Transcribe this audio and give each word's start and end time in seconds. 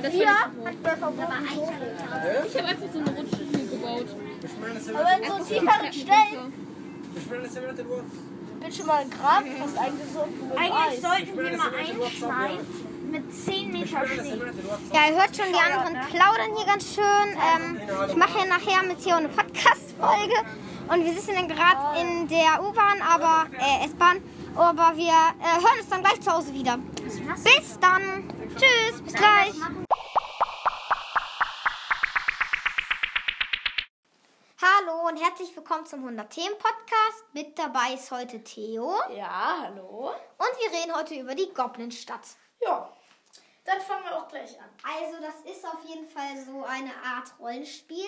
Das 0.00 0.14
ja, 0.14 0.26
hat 0.28 0.64
man 0.64 0.98
verboten. 0.98 1.22
Ich 2.46 2.56
habe 2.56 2.68
einfach 2.68 2.86
so 2.92 2.98
eine 2.98 3.10
Rutsche 3.10 3.42
hier 3.50 3.66
gebaut. 3.70 4.06
Aber 4.94 5.16
in 5.18 5.28
so 5.28 5.34
also, 5.34 5.44
tieferen 5.44 5.92
Stellen. 5.92 6.52
Ich 7.14 7.28
bin 7.28 8.72
schon 8.72 8.86
mal 8.86 9.02
im 9.02 9.10
Grab 9.10 9.44
fast 9.58 9.78
eingesunken. 9.78 10.52
Eigentlich 10.56 11.00
sollten 11.02 11.36
wir 11.36 11.56
mal 11.56 11.74
einschneiden 11.74 12.92
mit 13.10 13.34
10 13.34 13.72
Meter 13.72 14.06
Schnee. 14.06 14.40
Ja, 14.92 15.10
ihr 15.10 15.16
hört 15.16 15.36
schon 15.36 15.46
die 15.52 15.58
anderen 15.58 15.92
ne? 15.92 16.00
plaudern 16.08 16.56
hier 16.56 16.66
ganz 16.66 16.94
schön. 16.94 17.04
Ähm, 17.04 17.80
ich 18.08 18.16
mache 18.16 18.38
ja 18.38 18.46
nachher 18.46 18.82
mit 18.86 19.00
hier 19.00 19.16
eine 19.16 19.28
Podcast-Folge. 19.28 20.34
Und 20.88 21.04
wir 21.04 21.12
sitzen 21.12 21.34
dann 21.34 21.48
gerade 21.48 22.00
in 22.00 22.28
der 22.28 22.62
U-Bahn, 22.62 23.02
aber 23.02 23.46
äh, 23.58 23.86
S-Bahn. 23.86 24.18
Aber 24.56 24.96
wir 24.96 25.08
äh, 25.08 25.60
hören 25.60 25.78
uns 25.80 25.88
dann 25.88 26.02
gleich 26.02 26.20
zu 26.20 26.30
Hause 26.32 26.52
wieder. 26.52 26.76
Bis 26.76 27.78
dann. 27.80 28.28
Tschüss, 28.56 29.02
bis 29.02 29.14
gleich. 29.14 29.54
Hallo 34.60 35.08
und 35.08 35.16
herzlich 35.20 35.54
willkommen 35.56 35.86
zum 35.86 36.00
100 36.00 36.30
Themen 36.30 36.56
Podcast. 36.58 37.24
Mit 37.32 37.58
dabei 37.58 37.94
ist 37.94 38.10
heute 38.10 38.42
Theo 38.44 38.94
Ja, 39.16 39.58
hallo. 39.62 40.10
und 40.10 40.48
wir 40.60 40.78
reden 40.78 40.94
heute 40.94 41.14
über 41.14 41.34
die 41.34 41.52
Goblinstadt. 41.52 42.20
Ja, 42.60 42.88
dann 43.64 43.80
fangen 43.80 44.04
wir 44.04 44.16
auch 44.16 44.28
gleich 44.28 44.58
an. 44.60 44.68
Also, 44.84 45.18
das 45.20 45.40
ist 45.52 45.64
auf 45.64 45.82
jeden 45.86 46.08
Fall 46.08 46.36
so 46.46 46.64
eine 46.64 46.92
Art 47.04 47.32
Rollenspiel. 47.40 48.04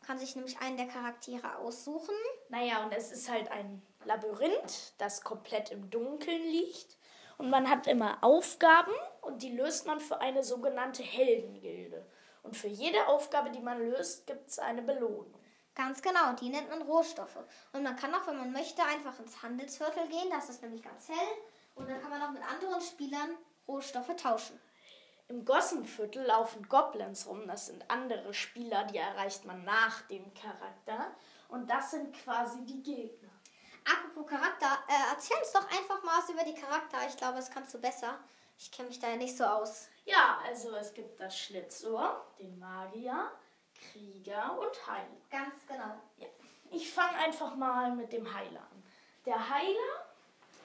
Man 0.00 0.06
kann 0.06 0.18
sich 0.18 0.34
nämlich 0.34 0.58
einen 0.60 0.76
der 0.76 0.88
Charaktere 0.88 1.58
aussuchen. 1.58 2.14
Naja, 2.48 2.82
und 2.84 2.92
es 2.92 3.12
ist 3.12 3.30
halt 3.30 3.50
ein 3.50 3.82
Labyrinth, 4.06 4.94
das 4.98 5.22
komplett 5.22 5.70
im 5.70 5.90
Dunkeln 5.90 6.42
liegt. 6.42 6.98
Und 7.38 7.50
man 7.50 7.68
hat 7.68 7.86
immer 7.86 8.22
Aufgaben 8.22 8.92
und 9.22 9.42
die 9.42 9.56
löst 9.56 9.86
man 9.86 10.00
für 10.00 10.20
eine 10.20 10.44
sogenannte 10.44 11.02
Heldengilde. 11.02 12.06
Und 12.42 12.56
für 12.56 12.68
jede 12.68 13.08
Aufgabe, 13.08 13.50
die 13.50 13.60
man 13.60 13.80
löst, 13.90 14.26
gibt 14.26 14.50
es 14.50 14.58
eine 14.58 14.82
Belohnung. 14.82 15.34
Ganz 15.74 16.02
genau, 16.02 16.34
die 16.34 16.50
nennt 16.50 16.70
man 16.70 16.82
Rohstoffe. 16.82 17.38
Und 17.72 17.82
man 17.82 17.96
kann 17.96 18.14
auch, 18.14 18.26
wenn 18.28 18.36
man 18.36 18.52
möchte, 18.52 18.82
einfach 18.84 19.18
ins 19.18 19.42
Handelsviertel 19.42 20.06
gehen. 20.08 20.30
Das 20.30 20.48
ist 20.48 20.62
nämlich 20.62 20.82
ganz 20.82 21.08
hell. 21.08 21.38
Und 21.74 21.88
dann 21.88 22.00
kann 22.00 22.10
man 22.10 22.22
auch 22.22 22.30
mit 22.30 22.42
anderen 22.42 22.80
Spielern 22.80 23.36
Rohstoffe 23.66 24.14
tauschen. 24.16 24.60
Im 25.26 25.44
Gossenviertel 25.44 26.22
laufen 26.24 26.68
Goblins 26.68 27.26
rum. 27.26 27.48
Das 27.48 27.66
sind 27.66 27.90
andere 27.90 28.34
Spieler, 28.34 28.84
die 28.84 28.98
erreicht 28.98 29.46
man 29.46 29.64
nach 29.64 30.02
dem 30.02 30.32
Charakter. 30.34 31.12
Und 31.48 31.68
das 31.68 31.90
sind 31.90 32.14
quasi 32.14 32.64
die 32.64 32.82
Gegner. 32.82 33.30
Apropos 33.84 34.30
Charakter, 34.30 34.78
äh, 34.88 35.12
erzähl 35.12 35.36
uns 35.38 35.52
doch 35.52 35.70
einfach 35.70 36.02
mal 36.02 36.18
was 36.18 36.30
über 36.30 36.44
die 36.44 36.54
Charakter. 36.54 36.98
Ich 37.08 37.16
glaube, 37.16 37.36
das 37.36 37.50
kannst 37.50 37.74
du 37.74 37.80
besser. 37.80 38.18
Ich 38.56 38.70
kenne 38.70 38.88
mich 38.88 38.98
da 38.98 39.10
ja 39.10 39.16
nicht 39.16 39.36
so 39.36 39.44
aus. 39.44 39.88
Ja, 40.04 40.38
also 40.46 40.74
es 40.76 40.94
gibt 40.94 41.18
das 41.20 41.38
Schlitzohr, 41.38 42.24
den 42.38 42.58
Magier, 42.58 43.30
Krieger 43.74 44.58
und 44.58 44.86
Heiler. 44.86 45.16
Ganz 45.30 45.66
genau. 45.66 46.00
Ja. 46.16 46.28
Ich 46.70 46.92
fange 46.92 47.16
einfach 47.18 47.54
mal 47.56 47.94
mit 47.94 48.12
dem 48.12 48.32
Heiler 48.32 48.60
an. 48.60 48.82
Der 49.26 49.48
Heiler 49.48 50.06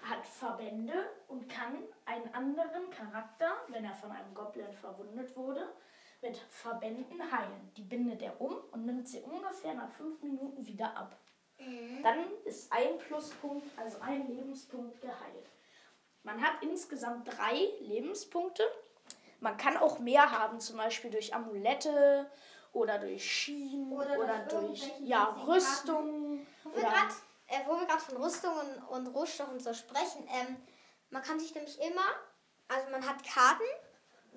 hat 0.04 0.26
Verbände 0.26 1.10
und 1.28 1.50
kann 1.50 1.78
einen 2.06 2.34
anderen 2.34 2.90
Charakter, 2.90 3.52
wenn 3.68 3.86
er 3.86 3.94
von 3.94 4.12
einem 4.12 4.34
Goblin 4.34 4.72
verwundet 4.74 5.36
wurde, 5.36 5.74
mit 6.22 6.38
Verbänden 6.38 7.32
heilen. 7.32 7.72
Die 7.78 7.84
bindet 7.84 8.22
er 8.22 8.40
um 8.42 8.56
und 8.72 8.86
nimmt 8.86 9.08
sie 9.08 9.22
ungefähr 9.22 9.74
nach 9.74 9.90
fünf 9.92 10.22
Minuten 10.22 10.66
wieder 10.66 10.96
ab. 10.96 11.16
Dann 12.04 12.26
ist 12.46 12.72
ein 12.72 12.98
Pluspunkt, 12.98 13.68
also 13.78 14.00
ein 14.02 14.28
Lebenspunkt 14.28 15.02
geheilt. 15.02 15.50
Man 16.24 16.42
hat 16.42 16.62
insgesamt 16.62 17.28
drei 17.28 17.70
Lebenspunkte. 17.82 18.64
Man 19.40 19.58
kann 19.58 19.78
auch 19.78 20.00
mehr 20.00 20.32
haben, 20.32 20.60
zum 20.60 20.78
Beispiel 20.78 21.12
durch 21.12 21.34
Amulette 21.34 22.30
oder 22.74 23.00
durch 23.00 23.30
Schienen 23.30 23.92
Oder 23.92 24.20
oder, 24.20 24.40
durch 24.46 24.92
ja, 25.00 25.26
Rüstung. 25.48 26.46
Wo 26.64 26.72
wir 26.72 26.78
oder- 26.80 26.90
gerade 26.90 27.14
äh, 27.48 27.66
wo 27.66 27.80
wir 27.80 27.88
gerade 27.88 28.02
von 28.02 28.18
Rüstungen 28.18 28.84
und 28.90 29.08
Rohstoffen 29.08 29.60
so 29.60 29.74
sprechen, 29.74 30.28
ähm, 30.28 30.58
man 31.10 31.24
kann 31.24 31.40
sich 31.40 31.54
nämlich 31.56 31.80
immer, 31.82 32.06
also 32.68 32.90
man 32.92 33.08
hat 33.08 33.24
Karten, 33.24 33.64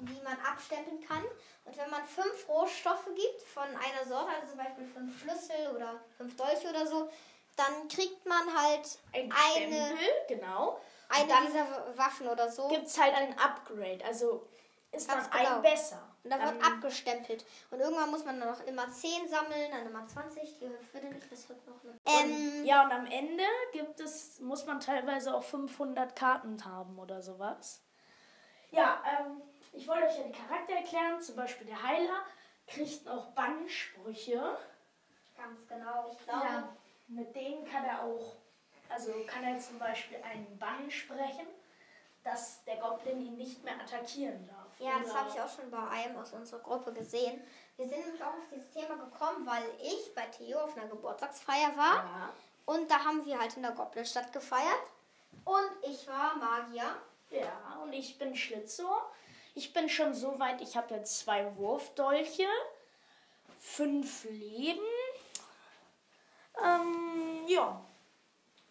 die 0.06 0.20
man 0.22 0.38
abstempeln 0.40 1.00
kann. 1.06 1.22
Und 1.64 1.76
wenn 1.76 1.90
man 1.90 2.04
fünf 2.04 2.48
Rohstoffe 2.48 3.06
gibt 3.06 3.42
von 3.42 3.64
einer 3.64 4.04
Sorte, 4.06 4.30
also 4.34 4.48
zum 4.48 4.58
Beispiel 4.58 4.86
fünf 4.86 5.20
Schlüssel 5.20 5.74
oder 5.74 6.00
fünf 6.16 6.36
Dolche 6.36 6.68
oder 6.68 6.86
so, 6.86 7.08
dann 7.56 7.88
kriegt 7.88 8.26
man 8.26 8.42
halt 8.56 8.98
ein 9.12 9.30
eine, 9.30 9.86
Stempel, 9.86 10.08
genau. 10.28 10.80
eine 11.08 11.46
dieser 11.46 11.96
Waffen 11.96 12.28
oder 12.28 12.50
so. 12.50 12.68
gibt 12.68 12.86
es 12.86 13.00
halt 13.00 13.14
ein 13.14 13.38
Upgrade. 13.38 14.04
Also 14.04 14.46
ist 14.92 15.08
Ganz 15.08 15.28
man 15.30 15.38
genau. 15.38 15.56
ein 15.56 15.62
besser. 15.62 16.02
Und 16.22 16.30
dann 16.30 16.40
wird 16.40 16.54
Ähm, 16.54 16.62
abgestempelt. 16.62 17.44
Und 17.70 17.80
irgendwann 17.80 18.10
muss 18.10 18.24
man 18.24 18.38
dann 18.38 18.48
noch 18.50 18.64
immer 18.66 18.90
10 18.90 19.28
sammeln, 19.28 19.70
dann 19.70 19.86
immer 19.86 20.06
20, 20.06 20.58
die 20.58 20.70
vierte 20.90 21.06
nicht, 21.08 21.32
das 21.32 21.48
wird 21.48 21.66
noch 21.66 21.76
eine. 21.82 21.98
Ähm, 22.04 22.64
ja, 22.64 22.84
und 22.84 22.92
am 22.92 23.06
Ende 23.06 23.44
gibt 23.72 23.98
es, 24.00 24.38
muss 24.40 24.66
man 24.66 24.78
teilweise 24.80 25.34
auch 25.34 25.42
500 25.42 26.14
Karten 26.14 26.64
haben 26.64 26.98
oder 26.98 27.22
sowas. 27.22 27.82
Ja, 28.70 29.02
ähm, 29.04 29.42
ich 29.72 29.88
wollte 29.88 30.06
euch 30.06 30.18
ja 30.18 30.24
die 30.24 30.32
Charakter 30.32 30.74
erklären. 30.74 31.20
Zum 31.20 31.36
Beispiel 31.36 31.66
der 31.66 31.82
Heiler 31.82 32.24
kriegt 32.66 33.08
auch 33.08 33.26
Bannsprüche. 33.32 34.56
ganz 35.36 35.66
genau, 35.66 36.10
ich 36.12 36.24
glaube. 36.24 36.46
Ja, 36.46 36.76
mit 37.08 37.34
denen 37.34 37.64
kann 37.64 37.84
er 37.84 38.04
auch, 38.04 38.36
also 38.88 39.12
kann 39.26 39.44
er 39.44 39.58
zum 39.58 39.78
Beispiel 39.78 40.18
einen 40.22 40.58
Bann 40.58 40.90
sprechen, 40.90 41.46
dass 42.22 42.64
der 42.64 42.76
Goblin 42.76 43.26
ihn 43.26 43.36
nicht 43.36 43.62
mehr 43.64 43.74
attackieren 43.74 44.46
darf. 44.46 44.78
Ja, 44.78 45.00
das 45.02 45.14
habe 45.14 45.28
ich 45.28 45.40
auch 45.40 45.48
schon 45.48 45.70
bei 45.70 45.88
einem 45.88 46.16
aus 46.16 46.32
unserer 46.32 46.60
Gruppe 46.60 46.92
gesehen. 46.92 47.42
Wir 47.76 47.88
sind 47.88 48.04
nämlich 48.04 48.22
auch 48.22 48.28
auf 48.28 48.48
dieses 48.52 48.70
Thema 48.70 48.96
gekommen, 48.96 49.46
weil 49.46 49.64
ich 49.82 50.14
bei 50.14 50.26
Theo 50.26 50.60
auf 50.60 50.76
einer 50.76 50.86
Geburtstagsfeier 50.86 51.76
war. 51.76 52.04
Ja. 52.04 52.32
Und 52.64 52.90
da 52.90 53.04
haben 53.04 53.24
wir 53.24 53.38
halt 53.40 53.56
in 53.56 53.62
der 53.62 53.72
Goblinstadt 53.72 54.32
gefeiert. 54.32 54.82
Und 55.44 55.70
ich 55.82 56.06
war 56.06 56.36
Magier. 56.36 56.96
Ja, 57.30 57.80
und 57.82 57.92
ich 57.92 58.18
bin 58.18 58.36
Schlitzohr. 58.36 59.10
Ich 59.54 59.72
bin 59.72 59.88
schon 59.88 60.14
so 60.14 60.38
weit, 60.38 60.60
ich 60.60 60.76
habe 60.76 60.94
jetzt 60.94 61.20
zwei 61.20 61.54
Wurfdolche, 61.56 62.46
fünf 63.58 64.24
Leben. 64.24 64.80
Ähm, 66.62 67.44
ja, 67.46 67.84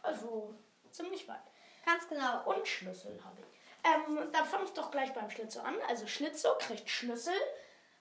also 0.02 0.53
ziemlich 0.92 1.28
weit. 1.28 1.42
Ganz 1.86 2.08
genau. 2.08 2.44
Und 2.46 2.68
Schlüssel 2.68 3.19
habe 3.24 3.38
ich. 3.42 3.46
Ähm, 3.84 4.31
dann 4.31 4.46
fange 4.46 4.66
ich 4.66 4.72
doch 4.72 4.92
gleich 4.92 5.14
beim 5.14 5.30
Schlitzohr 5.30 5.66
an. 5.66 5.75
Also 5.88 6.08
Schlitzohr 6.08 6.58
kriegt 6.58 6.90
Schlüssel. 6.90 7.34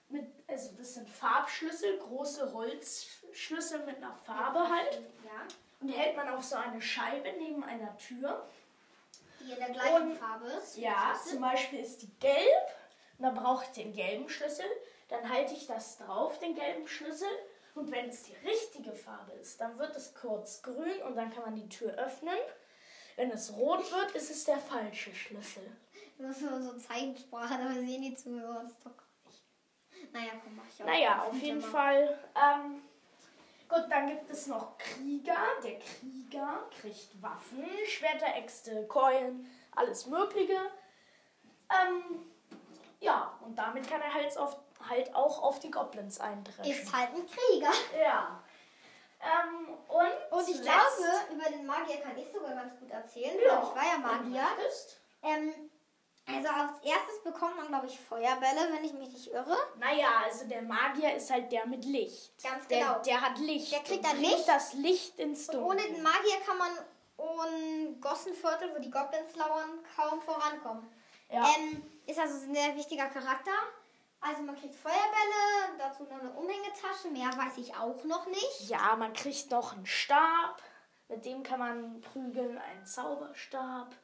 Mit, 0.09 0.25
also 0.47 0.71
das 0.77 0.95
sind 0.95 1.09
Farbschlüssel, 1.09 1.97
große 1.99 2.51
Holzschlüssel 2.53 3.85
mit 3.85 3.97
einer 3.97 4.13
Farbe 4.13 4.67
halt. 4.69 5.01
Ja. 5.23 5.47
Und 5.79 5.87
die 5.87 5.93
hält 5.93 6.15
man 6.15 6.29
auf 6.29 6.43
so 6.43 6.55
eine 6.55 6.81
Scheibe 6.81 7.31
neben 7.37 7.63
einer 7.63 7.97
Tür. 7.97 8.47
Die 9.45 9.51
in 9.51 9.59
der 9.59 9.69
gleichen 9.69 10.11
Und- 10.11 10.17
Farbe 10.17 10.47
ist. 10.47 10.77
Ja, 10.77 11.13
zum 11.27 11.41
Beispiel 11.41 11.79
ist 11.79 12.01
die 12.01 12.13
gelb. 12.19 12.67
Und 13.17 13.25
dann 13.25 13.35
brauche 13.35 13.63
ich 13.65 13.71
den 13.71 13.93
gelben 13.93 14.27
Schlüssel. 14.29 14.65
Dann 15.09 15.29
halte 15.29 15.53
ich 15.53 15.67
das 15.67 15.97
drauf, 15.97 16.39
den 16.39 16.55
gelben 16.55 16.87
Schlüssel. 16.87 17.27
Und 17.75 17.91
wenn 17.91 18.09
es 18.09 18.23
die 18.23 18.35
richtige 18.47 18.93
Farbe 18.93 19.31
ist, 19.33 19.61
dann 19.61 19.77
wird 19.79 19.95
es 19.95 20.13
kurz 20.13 20.61
grün 20.61 21.01
und 21.07 21.15
dann 21.15 21.31
kann 21.33 21.43
man 21.43 21.55
die 21.55 21.69
Tür 21.69 21.93
öffnen. 21.93 22.37
Wenn 23.15 23.31
es 23.31 23.53
rot 23.53 23.91
wird, 23.91 24.11
ist 24.15 24.29
es 24.31 24.43
der 24.45 24.57
falsche 24.57 25.13
Schlüssel. 25.13 25.63
Musst 26.17 26.41
nur 26.41 26.61
so 26.61 26.77
Zeichensprache, 26.77 27.53
aber 27.55 27.73
sehen 27.73 28.01
die 28.01 28.13
Zuhörer 28.15 28.63
das 28.63 28.77
doch 28.79 28.95
gar 28.97 29.07
nicht. 29.25 30.13
Naja, 30.13 30.31
komm, 30.43 30.55
mach 30.55 30.63
ich 30.67 30.81
auch. 30.81 30.85
Naja, 30.85 31.23
auf 31.23 31.33
jeden. 31.35 31.61
Fall. 31.61 32.19
Ähm, 32.35 32.81
gut, 33.69 33.85
dann 33.89 34.07
gibt 34.07 34.29
es 34.29 34.47
noch 34.47 34.77
Krieger. 34.77 35.37
Der 35.63 35.79
Krieger 35.79 36.10
kriegt 36.81 37.21
Waffen, 37.21 37.65
Schwerter, 37.87 38.35
Äxte, 38.35 38.85
Keulen, 38.87 39.49
alles 39.75 40.05
Mögliche. 40.07 40.59
Ähm, 41.69 42.25
ja, 42.99 43.37
und 43.41 43.55
damit 43.57 43.89
kann 43.89 44.01
er 44.01 44.13
halt, 44.13 44.37
auf, 44.37 44.57
halt 44.89 45.13
auch 45.15 45.41
auf 45.41 45.59
die 45.59 45.71
Goblins 45.71 46.19
eindreschen. 46.19 46.65
Ist 46.65 46.95
halt 46.95 47.09
ein 47.09 47.25
Krieger. 47.27 47.71
Ja. 47.99 48.43
Ähm, 49.21 49.69
und, 49.87 50.39
Und 50.39 50.49
ich 50.49 50.61
glaube, 50.61 51.33
über 51.33 51.49
den 51.49 51.65
Magier 51.65 51.97
kann 52.01 52.17
ich 52.17 52.31
sogar 52.31 52.55
ganz 52.55 52.77
gut 52.79 52.89
erzählen, 52.89 53.37
Ja, 53.45 53.57
weil 53.57 53.63
ich 53.63 53.75
war 53.75 53.85
ja 53.85 53.97
Magier. 53.99 54.47
Ähm, 55.23 55.70
also 56.27 56.47
als 56.49 56.71
erstes 56.83 57.23
bekommt 57.23 57.57
man, 57.57 57.67
glaube 57.67 57.87
ich, 57.87 57.99
Feuerbälle, 57.99 58.71
wenn 58.73 58.83
ich 58.83 58.93
mich 58.93 59.09
nicht 59.11 59.27
irre. 59.31 59.57
Naja, 59.79 60.07
also 60.25 60.47
der 60.47 60.61
Magier 60.61 61.15
ist 61.15 61.29
halt 61.31 61.51
der 61.51 61.65
mit 61.65 61.83
Licht. 61.85 62.31
Ganz 62.43 62.67
der, 62.67 62.79
genau. 62.79 63.01
Der 63.01 63.21
hat 63.21 63.37
Licht. 63.39 63.71
Der 63.71 63.79
kriegt 63.79 64.05
und 64.05 64.11
dann 64.13 64.21
Licht. 64.21 64.47
das 64.47 64.73
Licht 64.73 65.19
ins 65.19 65.49
Und 65.49 65.55
Dunkel. 65.55 65.69
ohne 65.71 65.93
den 65.93 66.03
Magier 66.03 66.39
kann 66.45 66.57
man 66.57 66.71
ohne 67.17 67.93
Gossenviertel, 67.99 68.73
wo 68.75 68.79
die 68.81 68.89
Goblins 68.91 69.35
lauern, 69.35 69.79
kaum 69.95 70.21
vorankommen. 70.21 70.87
ja. 71.29 71.43
Ähm, 71.57 71.83
ist 72.07 72.19
also 72.19 72.45
ein 72.45 72.53
sehr 72.55 72.75
wichtiger 72.75 73.05
Charakter. 73.07 73.51
Also 74.21 74.41
man 74.43 74.55
kriegt 74.55 74.75
Feuerbälle, 74.75 75.77
dazu 75.77 76.03
noch 76.03 76.19
eine 76.19 76.31
Umhängetasche, 76.33 77.09
mehr 77.11 77.29
weiß 77.35 77.57
ich 77.57 77.75
auch 77.75 78.03
noch 78.03 78.25
nicht. 78.27 78.69
Ja, 78.69 78.95
man 78.95 79.13
kriegt 79.13 79.49
noch 79.49 79.73
einen 79.73 79.85
Stab, 79.85 80.61
mit 81.07 81.25
dem 81.25 81.41
kann 81.43 81.59
man 81.59 82.01
prügeln, 82.01 82.57
einen 82.57 82.85
Zauberstab. 82.85 83.95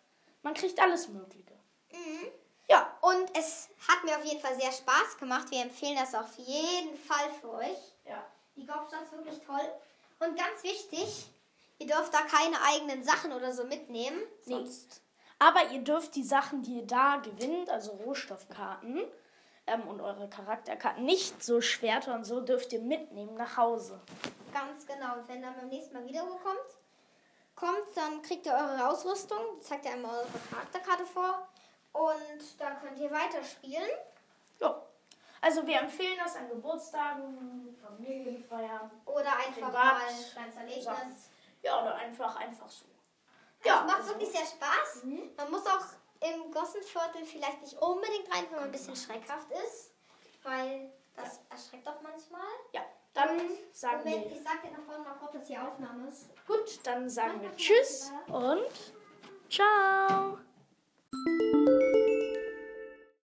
Man 0.41 0.53
kriegt 0.53 0.79
alles 0.79 1.07
Mögliche. 1.09 1.56
Mhm. 1.91 2.27
Ja, 2.69 2.97
Und 3.01 3.37
es 3.37 3.69
hat 3.87 4.03
mir 4.03 4.17
auf 4.17 4.25
jeden 4.25 4.41
Fall 4.41 4.59
sehr 4.59 4.71
Spaß 4.71 5.17
gemacht. 5.19 5.49
Wir 5.51 5.61
empfehlen 5.61 5.95
das 5.97 6.13
auf 6.13 6.37
jeden 6.37 6.97
Fall 6.97 7.31
für 7.41 7.51
euch. 7.53 7.93
ja. 8.05 8.25
Die 8.55 8.65
Gopstadt 8.65 9.03
ist 9.03 9.11
wirklich 9.11 9.39
toll. 9.45 9.71
Und 10.19 10.35
ganz 10.35 10.63
wichtig, 10.63 11.27
ihr 11.77 11.85
dürft 11.85 12.11
da 12.11 12.21
keine 12.23 12.59
eigenen 12.63 13.03
Sachen 13.03 13.31
oder 13.31 13.53
so 13.53 13.63
mitnehmen. 13.65 14.19
Nee. 14.45 14.55
Sonst 14.55 14.99
Aber 15.37 15.69
ihr 15.69 15.81
dürft 15.83 16.15
die 16.15 16.23
Sachen, 16.23 16.63
die 16.63 16.77
ihr 16.79 16.87
da 16.87 17.17
gewinnt, 17.17 17.69
also 17.69 17.91
Rohstoffkarten 17.91 19.03
ähm, 19.67 19.81
und 19.87 20.01
eure 20.01 20.27
Charakterkarten, 20.27 21.05
nicht 21.05 21.43
so 21.43 21.61
Schwerter 21.61 22.15
und 22.15 22.23
so, 22.23 22.41
dürft 22.41 22.73
ihr 22.73 22.81
mitnehmen 22.81 23.35
nach 23.35 23.57
Hause. 23.57 24.01
ganz 24.51 24.87
genau. 24.87 25.13
Und 25.19 25.27
wenn 25.27 25.43
dann 25.43 25.55
beim 25.55 25.67
nächsten 25.69 25.93
Mal 25.93 26.05
wieder 26.07 26.21
kommt, 26.21 26.67
kommt, 27.55 27.95
dann 27.95 28.23
kriegt 28.23 28.47
ihr 28.47 28.53
eure 28.53 28.89
Ausrüstung. 28.89 29.61
Zeigt 29.61 29.85
ihr 29.85 29.91
einmal 29.91 30.17
eure 30.17 30.27
Charakterkarte 30.49 31.05
vor. 31.05 31.47
Und 31.97 32.59
dann 32.59 32.79
könnt 32.79 32.99
ihr 32.99 33.09
weiterspielen. 33.11 33.89
Ja. 34.59 34.81
Also 35.41 35.65
wir 35.65 35.79
empfehlen 35.79 36.17
das 36.23 36.35
an 36.35 36.49
Geburtstagen, 36.49 37.75
Familienfeiern, 37.81 38.89
Oder 39.05 39.35
einfach 39.37 39.53
Privat. 39.67 39.73
mal 39.73 40.01
ein 40.07 40.31
kleines 40.31 40.55
Erlebnis. 40.55 41.29
Ja, 41.63 41.81
oder 41.81 41.95
einfach, 41.95 42.35
einfach 42.37 42.69
so. 42.69 42.85
Ja, 43.63 43.75
Ja, 43.75 43.79
es 43.81 43.85
macht 43.87 43.97
also- 43.99 44.09
wirklich 44.11 44.29
sehr 44.31 44.45
Spaß. 44.45 45.03
Man 45.37 45.51
muss 45.51 45.65
auch 45.65 45.85
im 46.21 46.51
Gossenviertel 46.51 47.23
vielleicht 47.25 47.61
nicht 47.61 47.77
unbedingt 47.81 48.31
rein, 48.33 48.45
wenn 48.49 48.55
man 48.57 48.63
ein 48.65 48.71
bisschen 48.71 48.95
schreckhaft 48.95 49.49
ist. 49.51 49.91
Weil 50.43 50.91
das 51.15 51.39
erschreckt 51.49 51.85
doch 51.87 52.01
manchmal. 52.01 52.41
Ja, 52.71 52.81
dann 53.13 53.39
sagen 53.71 54.03
Moment, 54.03 54.25
wir. 54.29 54.37
ich 54.37 54.43
sag 54.43 54.61
dir 54.61 54.71
nach 54.71 54.83
vorne 54.85 55.03
noch 55.03 55.19
kurz, 55.19 55.33
dass 55.33 55.47
hier 55.47 55.61
Aufnahme 55.67 56.07
ist. 56.09 56.29
Gut, 56.47 56.79
dann 56.85 57.09
sagen 57.09 57.41
wir 57.41 57.55
Tschüss 57.55 58.11
und 58.27 58.65
ciao. 59.49 60.37